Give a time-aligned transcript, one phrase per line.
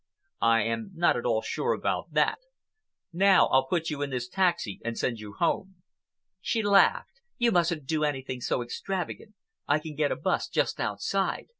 [0.41, 2.39] "I am not at all sure about that.
[3.13, 5.75] Now I'll put you in this taxi and send you home."
[6.41, 7.21] She laughed.
[7.37, 9.35] "You mustn't do anything so extravagant.
[9.67, 11.49] I can get a 'bus just outside.